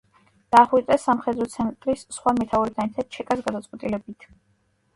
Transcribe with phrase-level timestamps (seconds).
[0.53, 4.31] დახვრიტეს „სამხედრო ცენტრის“ სხვა მეთაურებთან ერთად ჩეკას გადაწყვეტილებით.